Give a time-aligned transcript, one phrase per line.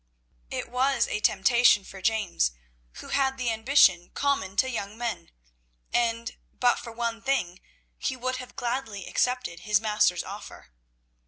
[0.49, 2.53] It was a temptation for James,
[2.93, 5.29] who had the ambition common to young men,
[5.93, 7.61] and, but for one thing,
[7.99, 10.69] he would have gladly accepted his master's offer.